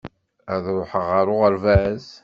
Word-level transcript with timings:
Ad 0.53 0.65
ruḥeɣ 0.75 1.05
ɣer 1.11 1.25
uɣerbaz. 1.33 2.05